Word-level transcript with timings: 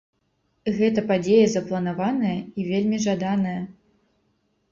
Гэта 0.77 1.01
падзея 1.09 1.43
запланаваная 1.57 2.33
і 2.63 2.67
вельмі 2.71 2.97
жаданая. 3.05 3.59